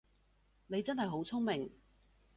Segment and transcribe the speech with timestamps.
[0.65, 1.69] 你真係好聰明